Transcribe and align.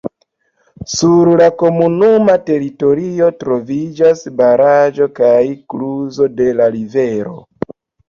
Sur 0.93 1.29
la 1.41 1.49
komunuma 1.63 2.39
teritorio 2.49 3.29
troviĝas 3.45 4.27
baraĵo 4.43 5.11
kaj 5.23 5.39
kluzo 5.77 6.33
de 6.43 6.53
la 6.61 6.75
rivero. 6.77 7.41